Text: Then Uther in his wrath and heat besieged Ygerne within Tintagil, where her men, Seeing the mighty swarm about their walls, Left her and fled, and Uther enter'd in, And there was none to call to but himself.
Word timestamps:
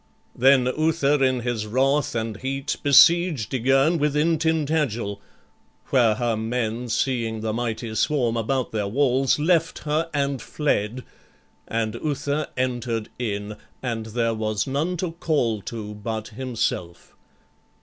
Then 0.35 0.65
Uther 0.65 1.23
in 1.23 1.41
his 1.41 1.67
wrath 1.67 2.15
and 2.15 2.37
heat 2.37 2.77
besieged 2.81 3.51
Ygerne 3.53 3.99
within 3.99 4.39
Tintagil, 4.39 5.21
where 5.89 6.15
her 6.15 6.35
men, 6.35 6.89
Seeing 6.89 7.41
the 7.41 7.53
mighty 7.53 7.93
swarm 7.93 8.35
about 8.35 8.71
their 8.71 8.87
walls, 8.87 9.37
Left 9.37 9.77
her 9.83 10.09
and 10.11 10.41
fled, 10.41 11.03
and 11.67 11.93
Uther 12.03 12.47
enter'd 12.57 13.09
in, 13.19 13.57
And 13.83 14.07
there 14.07 14.33
was 14.33 14.65
none 14.65 14.97
to 14.97 15.11
call 15.11 15.61
to 15.61 15.93
but 15.93 16.29
himself. 16.29 17.13